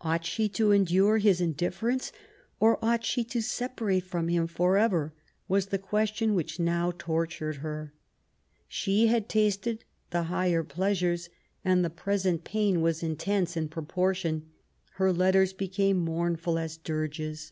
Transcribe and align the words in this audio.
Ought 0.00 0.24
she 0.24 0.48
to 0.50 0.70
endure 0.70 1.18
his 1.18 1.40
indifference, 1.40 2.12
or 2.60 2.78
ought 2.80 3.04
she 3.04 3.24
to 3.24 3.40
separate 3.42 4.04
from 4.04 4.28
him 4.28 4.46
for 4.46 4.76
ever? 4.78 5.12
was 5.48 5.66
the 5.66 5.80
question 5.80 6.36
which 6.36 6.60
now 6.60 6.92
tor 6.96 7.26
tured 7.26 7.56
her. 7.56 7.92
She 8.68 9.08
had 9.08 9.28
tasted 9.28 9.82
the 10.10 10.22
higher 10.30 10.62
pleasures^ 10.62 11.28
and 11.64 11.84
the 11.84 11.90
present 11.90 12.44
pain 12.44 12.82
was 12.82 13.02
intense 13.02 13.56
in 13.56 13.66
proportion. 13.68 14.48
Her 14.92 15.12
letters 15.12 15.52
became 15.52 15.96
mournful 15.96 16.56
as 16.56 16.76
dirges. 16.76 17.50